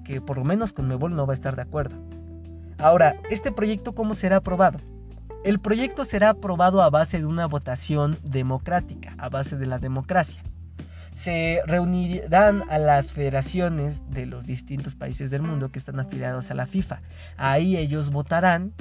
[0.04, 1.96] que por lo menos con Mebol no va a estar de acuerdo.
[2.78, 4.78] Ahora, ¿este proyecto cómo será aprobado?
[5.44, 10.42] El proyecto será aprobado a base de una votación democrática, a base de la democracia
[11.16, 16.54] se reunirán a las federaciones de los distintos países del mundo que están afiliados a
[16.54, 17.00] la FIFA.
[17.38, 18.74] Ahí ellos votarán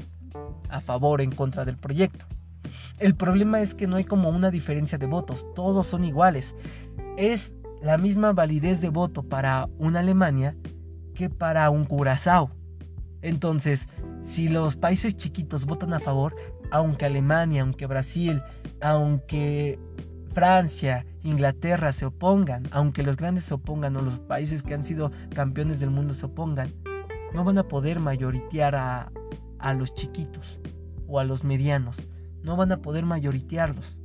[0.70, 2.26] a favor o en contra del proyecto.
[3.00, 6.56] El problema es que no hay como una diferencia de votos, todos son iguales.
[7.16, 10.58] Es la misma validez de voto para una Alemania
[11.14, 12.52] que para un Curazao.
[13.22, 13.88] Entonces,
[14.22, 16.36] si los países chiquitos votan a favor,
[16.70, 18.44] aunque Alemania, aunque Brasil,
[18.82, 19.80] aunque
[20.34, 25.12] Francia, Inglaterra se opongan, aunque los grandes se opongan o los países que han sido
[25.34, 26.72] campeones del mundo se opongan,
[27.34, 29.12] no van a poder mayoritear a,
[29.58, 30.60] a los chiquitos
[31.08, 32.08] o a los medianos.
[32.44, 33.98] No van a poder mayoritearlos.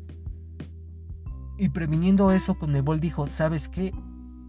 [1.58, 3.92] Y previniendo eso, Conmebol dijo, ¿sabes qué?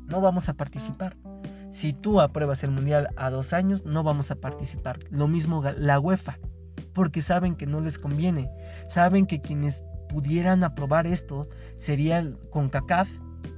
[0.07, 1.17] No vamos a participar.
[1.71, 4.99] Si tú apruebas el mundial a dos años, no vamos a participar.
[5.09, 6.39] Lo mismo la UEFA,
[6.93, 8.49] porque saben que no les conviene.
[8.87, 11.49] Saben que quienes pudieran aprobar esto
[11.81, 13.09] serían CONCACAF,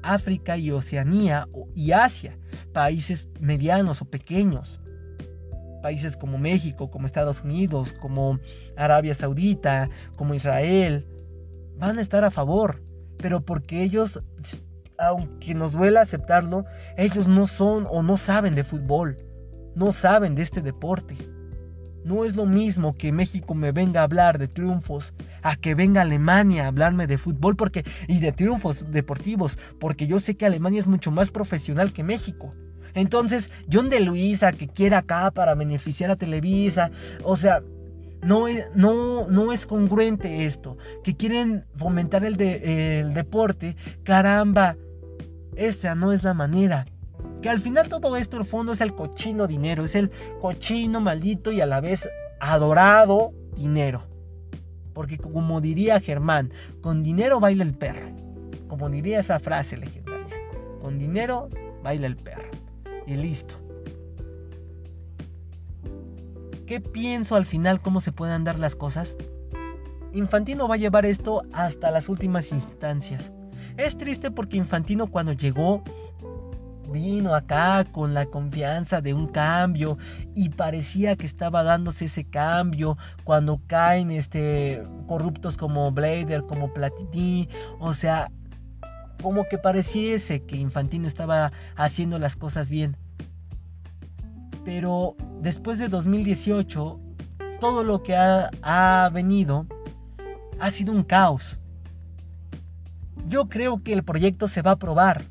[0.01, 2.37] África y Oceanía y Asia,
[2.71, 4.79] países medianos o pequeños.
[5.81, 8.39] Países como México, como Estados Unidos, como
[8.77, 11.05] Arabia Saudita, como Israel,
[11.77, 12.81] van a estar a favor,
[13.17, 14.21] pero porque ellos,
[14.97, 16.63] aunque nos duela aceptarlo,
[16.95, 19.17] ellos no son o no saben de fútbol,
[19.75, 21.17] no saben de este deporte.
[22.05, 26.01] No es lo mismo que México me venga a hablar de triunfos a que venga
[26.01, 30.79] Alemania a hablarme de fútbol porque y de triunfos deportivos, porque yo sé que Alemania
[30.79, 32.53] es mucho más profesional que México.
[32.93, 36.91] Entonces, John de Luisa que quiera acá para beneficiar a Televisa,
[37.23, 37.61] o sea,
[38.21, 40.77] no es, no, no es congruente esto.
[41.03, 44.75] Que quieren fomentar el, el deporte, caramba,
[45.55, 46.85] esta no es la manera.
[47.43, 49.83] Que al final todo esto, el fondo, es el cochino dinero.
[49.83, 52.09] Es el cochino maldito y a la vez
[52.39, 54.03] adorado dinero.
[54.93, 58.07] Porque como diría Germán, con dinero baila el perro.
[58.69, 60.37] Como diría esa frase legendaria.
[60.81, 61.49] Con dinero
[61.83, 62.49] baila el perro.
[63.05, 63.55] Y listo.
[66.65, 69.17] ¿Qué pienso al final cómo se pueden dar las cosas?
[70.13, 73.33] Infantino va a llevar esto hasta las últimas instancias.
[73.75, 75.83] Es triste porque Infantino cuando llegó
[76.93, 79.97] vino acá con la confianza de un cambio
[80.33, 87.49] y parecía que estaba dándose ese cambio cuando caen este corruptos como Blader, como Platini,
[87.79, 88.31] o sea,
[89.21, 92.95] como que pareciese que Infantino estaba haciendo las cosas bien.
[94.63, 96.99] Pero después de 2018,
[97.59, 99.65] todo lo que ha, ha venido
[100.59, 101.59] ha sido un caos.
[103.27, 105.25] Yo creo que el proyecto se va a aprobar,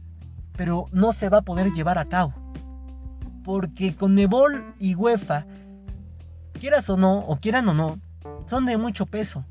[0.57, 2.35] pero no se va a poder llevar a cabo.
[3.45, 5.47] Porque con Nebol y UEFA,
[6.61, 7.99] quieras o no, o quieran o no,
[8.47, 9.45] son de mucho peso.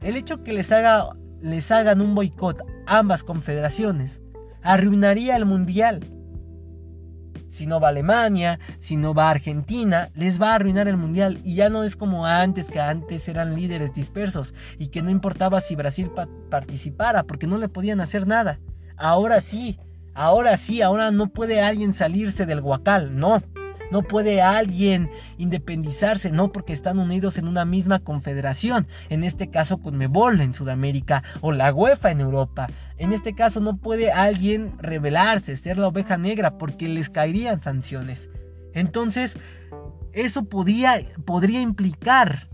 [0.00, 1.10] El hecho que les, haga,
[1.40, 4.20] les hagan un boicot ambas confederaciones
[4.62, 6.00] arruinaría el mundial
[7.52, 11.38] si no va Alemania, si no va Argentina, les va a arruinar el mundial.
[11.44, 15.60] Y ya no es como antes, que antes eran líderes dispersos y que no importaba
[15.60, 16.10] si Brasil
[16.48, 18.58] participara porque no le podían hacer nada.
[19.02, 19.80] Ahora sí,
[20.14, 23.42] ahora sí, ahora no puede alguien salirse del guacal, no.
[23.90, 29.78] No puede alguien independizarse, no porque están unidos en una misma confederación, en este caso
[29.78, 32.68] con Mebol en Sudamérica o la UEFA en Europa.
[32.96, 38.30] En este caso no puede alguien rebelarse, ser la oveja negra, porque les caerían sanciones.
[38.72, 39.36] Entonces,
[40.12, 42.48] eso podría, podría implicar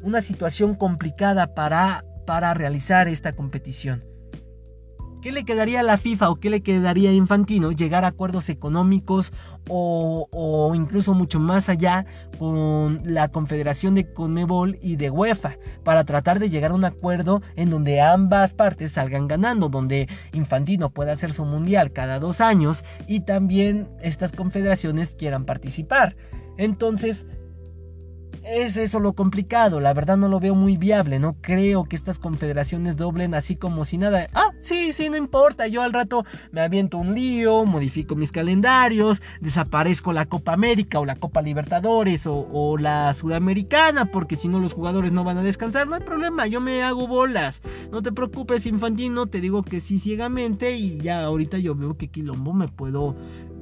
[0.00, 4.09] una situación complicada para, para realizar esta competición.
[5.22, 7.72] ¿Qué le quedaría a la FIFA o qué le quedaría a Infantino?
[7.72, 9.34] Llegar a acuerdos económicos
[9.68, 12.06] o, incluso mucho más allá
[12.38, 17.42] con la Confederación de Conmebol y de UEFA para tratar de llegar a un acuerdo
[17.56, 22.82] en donde ambas partes salgan ganando, donde Infantino pueda hacer su mundial cada dos años
[23.06, 26.16] y también estas confederaciones quieran participar.
[26.56, 27.26] Entonces,
[28.42, 32.18] es eso lo complicado, la verdad no lo veo muy viable, no creo que estas
[32.18, 34.28] confederaciones doblen así como si nada.
[34.34, 39.22] Ah, sí, sí, no importa, yo al rato me aviento un lío, modifico mis calendarios,
[39.40, 44.58] desaparezco la Copa América o la Copa Libertadores o, o la Sudamericana, porque si no
[44.58, 47.62] los jugadores no van a descansar, no hay problema, yo me hago bolas.
[47.92, 52.08] No te preocupes, Infantino, te digo que sí ciegamente y ya ahorita yo veo que
[52.08, 53.16] quilombo me puedo,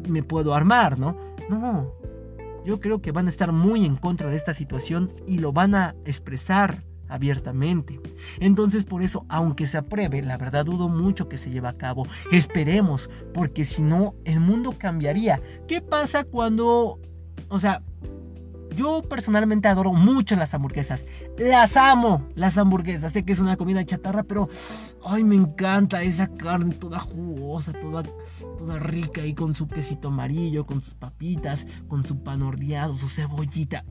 [0.09, 1.17] me puedo armar, ¿no?
[1.49, 1.93] No,
[2.65, 5.75] yo creo que van a estar muy en contra de esta situación y lo van
[5.75, 8.01] a expresar abiertamente.
[8.39, 12.07] Entonces por eso, aunque se apruebe, la verdad dudo mucho que se lleve a cabo.
[12.33, 15.41] Esperemos, porque si no, el mundo cambiaría.
[15.67, 17.01] ¿Qué pasa cuando...
[17.49, 17.83] O sea,
[18.79, 21.05] yo personalmente adoro mucho las hamburguesas.
[21.37, 23.13] Las amo, las hamburguesas.
[23.13, 24.49] Sé que es una comida chatarra, pero...
[25.05, 28.05] Ay, me encanta esa carne toda jugosa, toda
[28.59, 33.09] toda rica ahí con su quesito amarillo, con sus papitas, con su pan horneado, su
[33.09, 33.85] cebollita.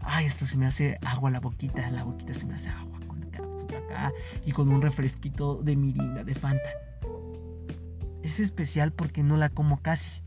[0.00, 3.22] Ay, esto se me hace agua la boquita, la boquita se me hace agua con
[3.22, 4.12] acá
[4.44, 6.70] y con un refresquito de mirinda, de Fanta.
[8.22, 10.25] Es especial porque no la como casi.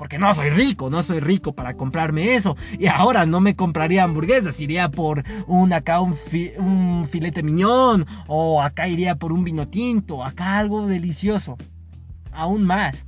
[0.00, 2.56] Porque no soy rico, no soy rico para comprarme eso.
[2.78, 6.16] Y ahora no me compraría hamburguesas, iría por un acá un,
[6.56, 8.06] un filete miñón.
[8.26, 11.58] O acá iría por un vino tinto, acá algo delicioso
[12.32, 13.06] aún más.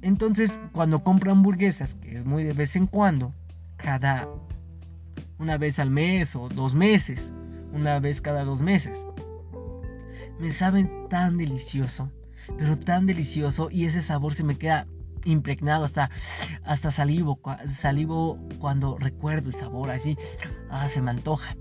[0.00, 3.34] Entonces, cuando compro hamburguesas, que es muy de vez en cuando,
[3.76, 4.26] cada
[5.38, 7.34] una vez al mes o dos meses,
[7.74, 9.04] una vez cada dos meses,
[10.40, 12.10] me saben tan delicioso,
[12.58, 14.86] pero tan delicioso y ese sabor se me queda
[15.24, 16.10] impregnado hasta
[16.64, 20.16] hasta salivo, salivo cuando recuerdo el sabor así,
[20.70, 21.56] ah, se me antoja.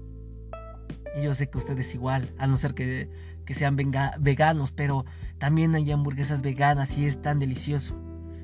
[1.17, 3.09] Y yo sé que ustedes igual, a no ser que
[3.45, 5.05] que sean veganos, pero
[5.37, 7.95] también hay hamburguesas veganas y es tan delicioso.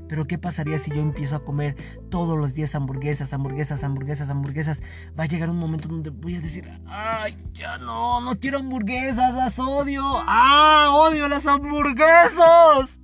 [0.10, 1.76] Pero ¿qué pasaría si yo empiezo a comer
[2.10, 4.82] todos los días hamburguesas, hamburguesas, hamburguesas, hamburguesas?
[5.18, 9.34] Va a llegar un momento donde voy a decir, ay, ya no, no quiero hamburguesas,
[9.36, 10.02] las odio.
[10.04, 13.00] Ah, odio las hamburguesas.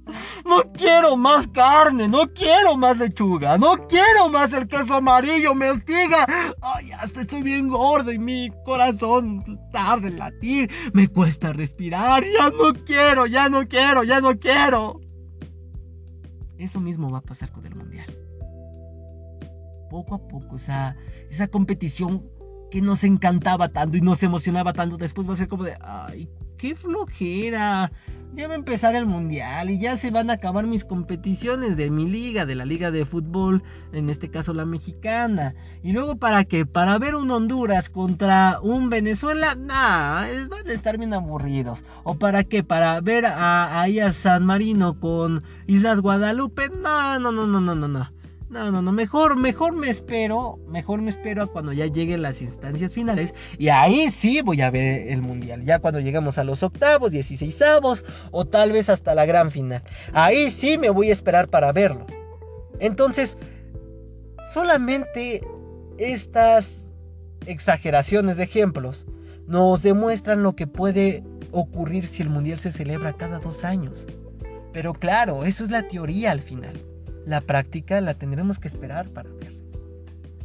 [0.45, 5.69] No quiero más carne, no quiero más lechuga, no quiero más el queso amarillo, me
[5.69, 6.25] hostiga.
[6.61, 12.49] Ay, hasta estoy bien gordo y mi corazón tarda en latir, me cuesta respirar, ya
[12.49, 15.04] no quiero, ya no quiero, ya no quiero.
[16.57, 18.07] Eso mismo va a pasar con el mundial.
[19.89, 20.95] Poco a poco, o sea,
[21.29, 22.23] esa competición
[22.71, 26.29] que nos encantaba tanto y nos emocionaba tanto, después va a ser como de, ay,
[26.57, 27.91] qué flojera.
[28.33, 31.89] Ya va a empezar el mundial y ya se van a acabar mis competiciones de
[31.89, 35.55] mi liga, de la liga de fútbol, en este caso la mexicana.
[35.83, 36.65] Y luego para qué?
[36.65, 41.81] Para ver un Honduras contra un Venezuela, nah, van a estar bien aburridos.
[42.03, 42.61] O para qué?
[42.61, 47.73] Para ver a, ahí a San Marino con Islas Guadalupe, no, no, no, no, no,
[47.73, 48.14] no, no.
[48.47, 52.43] No, no, no, mejor, mejor me espero, mejor me espero a cuando ya lleguen las
[52.43, 56.61] instancias finales y ahí sí voy a ver el mundial, ya cuando llegamos a los
[56.61, 59.81] octavos, dieciséisavos o tal vez hasta la gran final.
[60.13, 62.05] Ahí sí me voy a esperar para verlo.
[62.79, 63.35] Entonces,
[64.53, 65.41] solamente
[65.97, 66.87] estas
[67.47, 69.07] exageraciones de ejemplos
[69.47, 74.05] nos demuestran lo que puede ocurrir si el mundial se celebra cada dos años.
[74.71, 76.79] Pero claro, eso es la teoría al final.
[77.26, 79.53] La práctica la tendremos que esperar para ver.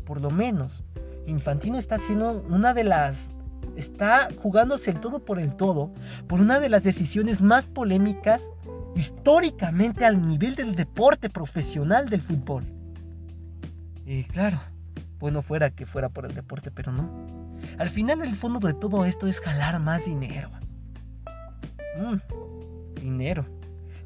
[0.05, 0.83] Por lo menos,
[1.27, 3.31] Infantino está haciendo una de las...
[3.77, 5.93] Está jugándose el todo por el todo
[6.27, 8.43] por una de las decisiones más polémicas
[8.97, 12.65] históricamente al nivel del deporte profesional del fútbol.
[14.07, 14.61] Y claro,
[15.19, 17.11] bueno fuera que fuera por el deporte, pero no.
[17.79, 20.51] Al final el fondo de todo esto es jalar más dinero.
[21.99, 23.60] Mm, dinero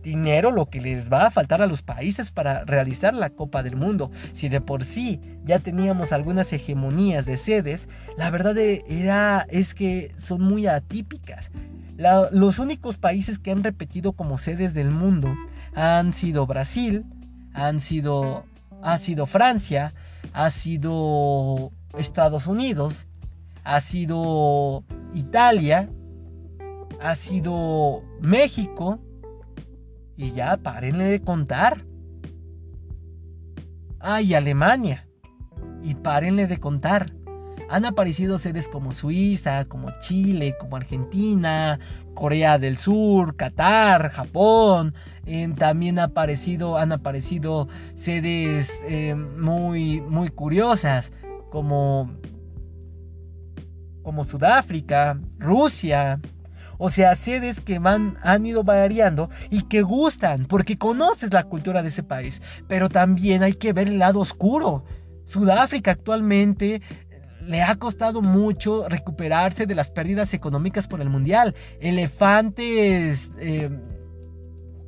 [0.05, 3.74] dinero lo que les va a faltar a los países para realizar la Copa del
[3.74, 4.12] Mundo.
[4.32, 10.14] Si de por sí ya teníamos algunas hegemonías de sedes, la verdad era, es que
[10.16, 11.50] son muy atípicas.
[11.96, 15.34] los únicos países que han repetido como sedes del mundo
[15.74, 17.05] han sido Brasil,
[17.52, 18.44] han sido,
[18.82, 19.94] ha sido Francia,
[20.32, 23.07] ha sido Estados Unidos,
[23.64, 24.84] ha sido
[25.14, 25.88] Italia,
[27.00, 28.98] ha sido México,
[30.17, 31.85] y ya, párenle de contar.
[34.01, 35.09] Ah, Alemania.
[35.83, 37.12] Y párenle de contar.
[37.71, 41.81] Han aparecido sedes como Suiza, como Chile, como Argentina,
[42.15, 44.95] Corea del Sur, Qatar, Japón.
[45.57, 51.12] también ha aparecido, han aparecido sedes eh, muy, muy curiosas
[51.51, 52.11] como,
[54.03, 56.21] como Sudáfrica, Rusia,
[56.79, 61.83] o sea, sedes que van, han ido variando y que gustan, porque conoces la cultura
[61.83, 62.43] de ese país.
[62.68, 64.85] Pero también hay que ver el lado oscuro.
[65.25, 66.83] Sudáfrica actualmente eh,
[67.43, 71.55] le ha costado mucho recuperarse de las pérdidas económicas por el mundial.
[71.81, 73.70] Elefantes eh,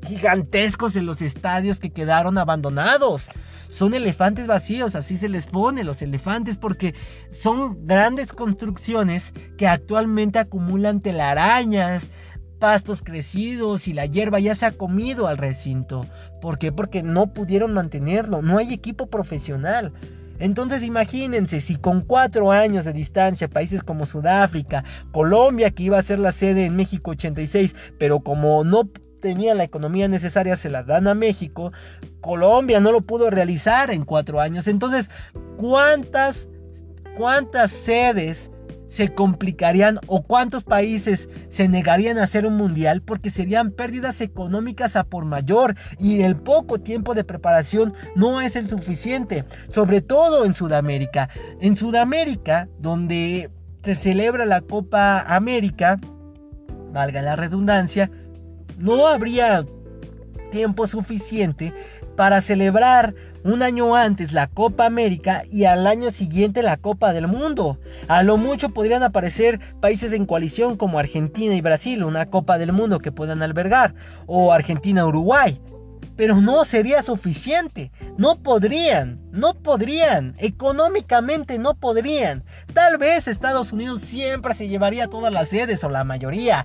[0.06, 3.28] gigantescos en los estadios que quedaron abandonados
[3.68, 6.94] son elefantes vacíos, así se les pone los elefantes porque
[7.30, 12.10] son grandes construcciones que actualmente acumulan telarañas,
[12.58, 16.06] pastos crecidos y la hierba ya se ha comido al recinto.
[16.40, 16.72] ¿Por qué?
[16.72, 19.92] Porque no pudieron mantenerlo, no hay equipo profesional.
[20.38, 26.02] Entonces imagínense si con cuatro años de distancia países como Sudáfrica, Colombia que iba a
[26.02, 28.90] ser la sede en México 86, pero como no
[29.26, 31.72] tenían la economía necesaria se la dan a México.
[32.20, 34.68] Colombia no lo pudo realizar en cuatro años.
[34.68, 35.10] Entonces,
[35.56, 36.48] ¿cuántas,
[37.16, 38.52] cuántas sedes
[38.88, 44.94] se complicarían o cuántos países se negarían a hacer un mundial porque serían pérdidas económicas
[44.94, 50.44] a por mayor y el poco tiempo de preparación no es el suficiente, sobre todo
[50.44, 51.30] en Sudamérica.
[51.60, 53.50] En Sudamérica, donde
[53.82, 55.98] se celebra la Copa América,
[56.92, 58.08] valga la redundancia,
[58.76, 59.66] no habría
[60.50, 61.72] tiempo suficiente
[62.16, 63.14] para celebrar
[63.44, 67.78] un año antes la Copa América y al año siguiente la Copa del Mundo.
[68.08, 72.72] A lo mucho podrían aparecer países en coalición como Argentina y Brasil, una Copa del
[72.72, 73.94] Mundo que puedan albergar,
[74.26, 75.60] o Argentina-Uruguay.
[76.16, 82.42] Pero no sería suficiente, no podrían, no podrían, económicamente no podrían.
[82.72, 86.64] Tal vez Estados Unidos siempre se llevaría todas las sedes o la mayoría,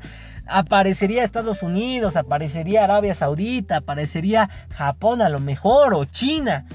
[0.52, 6.66] aparecería Estados Unidos, aparecería Arabia Saudita, aparecería Japón a lo mejor o China.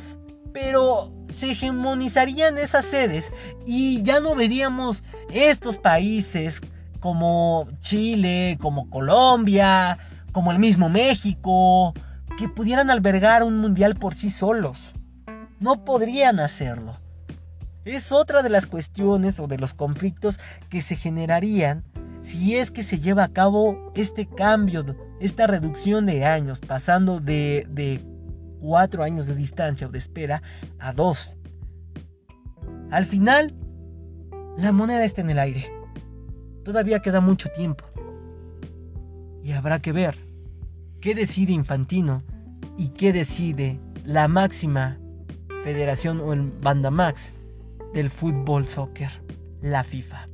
[0.53, 3.33] Pero se hegemonizarían esas sedes
[3.67, 6.63] y ya no veríamos estos países
[7.01, 9.99] como Chile, como Colombia,
[10.33, 11.93] como el mismo México,
[12.39, 14.95] que pudieran albergar un mundial por sí solos.
[15.61, 16.99] No podrían hacerlo.
[17.85, 21.85] Es otra de las cuestiones o de los conflictos que se generarían
[22.27, 24.85] si es que se lleva a cabo este cambio,
[25.21, 28.05] esta reducción de años, pasando de,
[28.61, 30.43] cuatro años de distancia o de espera
[30.81, 31.37] a dos.
[32.91, 33.55] Al final,
[34.59, 35.71] la moneda está en el aire.
[36.65, 37.85] Todavía queda mucho tiempo.
[39.45, 40.17] Y habrá que ver
[41.01, 42.25] qué decide Infantino
[42.77, 44.99] y qué decide la máxima
[45.63, 47.33] federación o el Bandamax
[47.95, 49.13] del fútbol soccer,
[49.63, 50.27] la FIFA.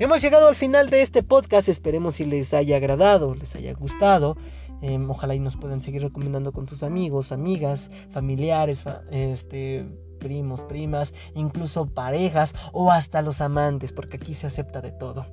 [0.00, 1.68] Hemos llegado al final de este podcast.
[1.68, 4.36] Esperemos si les haya agradado, les haya gustado.
[4.80, 9.88] Em, ojalá y nos puedan seguir recomendando con sus amigos, amigas, familiares, este,
[10.20, 15.26] primos, primas, incluso parejas o hasta los amantes, porque aquí se acepta de todo.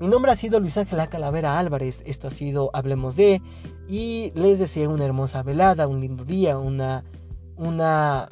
[0.00, 2.02] Mi nombre ha sido Luis Ángel Calavera Álvarez.
[2.06, 3.42] Esto ha sido Hablemos de.
[3.88, 7.04] Y les deseo una hermosa velada, un lindo día, una,
[7.56, 8.30] una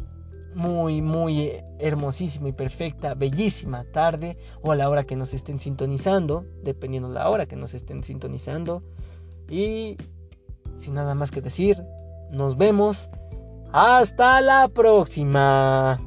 [0.56, 6.46] muy, muy hermosísima y perfecta, bellísima tarde o a la hora que nos estén sintonizando,
[6.62, 8.82] dependiendo de la hora que nos estén sintonizando.
[9.50, 9.98] Y
[10.76, 11.84] sin nada más que decir,
[12.30, 13.10] nos vemos.
[13.70, 16.00] Hasta la próxima.